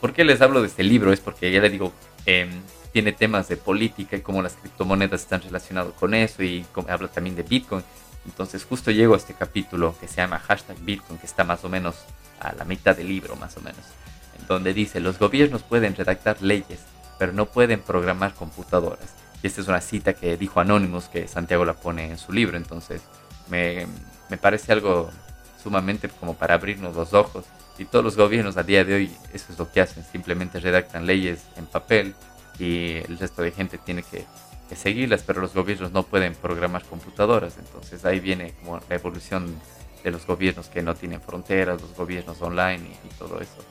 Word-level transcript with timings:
¿Por 0.00 0.12
qué 0.12 0.24
les 0.24 0.40
hablo 0.40 0.62
de 0.62 0.68
este 0.68 0.82
libro? 0.82 1.12
Es 1.12 1.20
porque 1.20 1.52
ya 1.52 1.60
le 1.60 1.68
digo, 1.68 1.92
em, 2.26 2.50
tiene 2.92 3.12
temas 3.12 3.48
de 3.48 3.56
política 3.56 4.16
y 4.16 4.20
cómo 4.20 4.42
las 4.42 4.54
criptomonedas 4.54 5.22
están 5.22 5.42
relacionadas 5.42 5.92
con 5.94 6.14
eso 6.14 6.42
y 6.42 6.64
habla 6.88 7.08
también 7.08 7.36
de 7.36 7.42
Bitcoin. 7.42 7.84
Entonces 8.26 8.64
justo 8.64 8.90
llego 8.90 9.14
a 9.14 9.16
este 9.18 9.34
capítulo 9.34 9.94
que 10.00 10.08
se 10.08 10.16
llama 10.16 10.38
hashtag 10.38 10.78
Bitcoin, 10.80 11.18
que 11.18 11.26
está 11.26 11.44
más 11.44 11.64
o 11.64 11.68
menos 11.68 11.96
a 12.40 12.52
la 12.54 12.64
mitad 12.64 12.96
del 12.96 13.08
libro, 13.08 13.36
más 13.36 13.56
o 13.56 13.60
menos, 13.60 13.82
en 14.38 14.46
donde 14.46 14.72
dice, 14.72 15.00
los 15.00 15.18
gobiernos 15.18 15.62
pueden 15.62 15.94
redactar 15.94 16.40
leyes, 16.40 16.80
pero 17.18 17.32
no 17.32 17.46
pueden 17.46 17.80
programar 17.80 18.34
computadoras. 18.34 19.14
Y 19.42 19.46
esta 19.46 19.60
es 19.60 19.68
una 19.68 19.80
cita 19.80 20.14
que 20.14 20.36
dijo 20.36 20.60
Anonymous, 20.60 21.08
que 21.08 21.28
Santiago 21.28 21.64
la 21.64 21.74
pone 21.74 22.10
en 22.10 22.18
su 22.18 22.32
libro, 22.32 22.56
entonces 22.56 23.02
me, 23.48 23.86
me 24.28 24.36
parece 24.36 24.72
algo 24.72 25.10
sumamente 25.62 26.08
como 26.08 26.34
para 26.34 26.54
abrirnos 26.54 26.96
los 26.96 27.12
ojos. 27.12 27.44
Y 27.80 27.86
todos 27.86 28.04
los 28.04 28.14
gobiernos 28.14 28.58
a 28.58 28.62
día 28.62 28.84
de 28.84 28.92
hoy 28.92 29.10
eso 29.32 29.46
es 29.50 29.58
lo 29.58 29.72
que 29.72 29.80
hacen, 29.80 30.04
simplemente 30.04 30.60
redactan 30.60 31.06
leyes 31.06 31.46
en 31.56 31.64
papel 31.64 32.14
y 32.58 32.96
el 32.96 33.18
resto 33.18 33.40
de 33.40 33.52
gente 33.52 33.78
tiene 33.78 34.02
que, 34.02 34.26
seguirlas, 34.76 35.22
pero 35.26 35.40
los 35.40 35.54
gobiernos 35.54 35.90
no 35.90 36.02
pueden 36.02 36.34
programar 36.34 36.84
computadoras. 36.84 37.56
Entonces 37.58 38.04
ahí 38.04 38.20
viene 38.20 38.52
como 38.60 38.78
la 38.86 38.94
evolución 38.94 39.58
de 40.04 40.10
los 40.10 40.26
gobiernos 40.26 40.68
que 40.68 40.82
no 40.82 40.94
tienen 40.94 41.22
fronteras, 41.22 41.80
los 41.80 41.94
gobiernos 41.96 42.40
online 42.42 42.86
y 43.02 43.14
todo 43.18 43.40
eso. 43.40 43.64